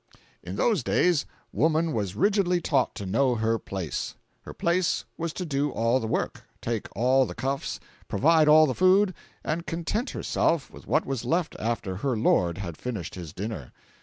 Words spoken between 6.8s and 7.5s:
all the